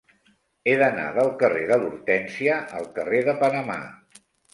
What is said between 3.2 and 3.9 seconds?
de Panamà.